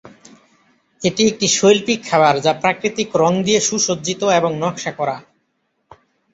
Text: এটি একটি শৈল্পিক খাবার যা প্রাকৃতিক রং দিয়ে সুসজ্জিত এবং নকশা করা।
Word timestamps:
এটি 1.01 1.21
একটি 1.27 1.47
শৈল্পিক 1.49 1.99
খাবার 2.05 2.35
যা 2.41 2.51
প্রাকৃতিক 2.61 3.09
রং 3.15 3.33
দিয়ে 3.43 3.59
সুসজ্জিত 3.61 4.21
এবং 4.39 4.51
নকশা 4.59 4.91
করা। 4.91 5.15